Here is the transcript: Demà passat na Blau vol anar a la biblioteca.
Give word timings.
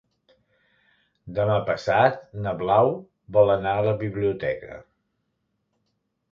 Demà 1.39 1.57
passat 1.67 2.17
na 2.47 2.55
Blau 2.63 2.91
vol 3.39 3.55
anar 3.59 3.77
a 3.83 3.87
la 3.91 3.95
biblioteca. 4.03 4.81